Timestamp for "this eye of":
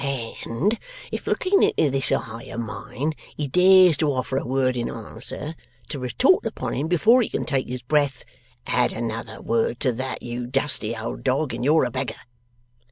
1.91-2.59